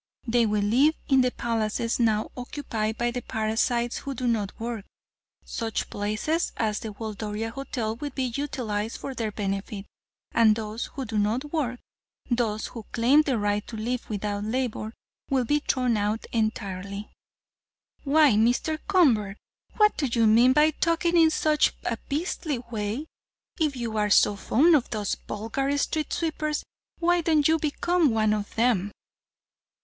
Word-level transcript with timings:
They 0.25 0.47
will 0.47 0.63
live 0.63 0.95
in 1.09 1.21
the 1.21 1.29
palaces 1.29 1.99
now 1.99 2.31
occupied 2.35 2.97
by 2.97 3.11
the 3.11 3.21
parasites 3.21 3.99
who 3.99 4.15
do 4.15 4.25
no 4.25 4.47
work. 4.57 4.83
Such 5.45 5.91
places 5.91 6.53
as 6.57 6.79
the 6.79 6.89
Waldoria 6.89 7.51
Hotel 7.51 7.95
will 7.97 8.09
be 8.09 8.23
utilized 8.35 8.97
for 8.97 9.13
their 9.13 9.31
benefit, 9.31 9.85
and 10.31 10.55
those 10.55 10.85
who 10.87 11.05
do 11.05 11.19
not 11.19 11.53
work, 11.53 11.79
those 12.31 12.65
who 12.65 12.87
claim 12.91 13.21
the 13.21 13.37
right 13.37 13.67
to 13.67 13.77
live 13.77 14.09
without 14.09 14.43
labor, 14.43 14.91
will 15.29 15.45
be 15.45 15.59
thrown 15.59 15.95
out 15.97 16.25
entirely." 16.31 17.11
"Why, 18.03 18.31
Mr. 18.31 18.79
Convert, 18.87 19.37
what 19.77 19.97
do 19.97 20.07
you 20.07 20.25
mean 20.25 20.53
by 20.53 20.71
talking 20.71 21.15
in 21.15 21.29
such 21.29 21.75
a 21.85 21.99
beastly 22.09 22.57
way? 22.57 23.05
If 23.59 23.75
you 23.75 23.97
are 23.97 24.09
so 24.09 24.35
fond 24.35 24.75
of 24.75 24.89
those 24.89 25.13
vulgar 25.27 25.77
street 25.77 26.11
sweepers, 26.11 26.63
why 26.97 27.21
don't 27.21 27.47
you 27.47 27.59
become 27.59 28.09
one 28.09 28.33
of 28.33 28.55
them?" 28.55 28.91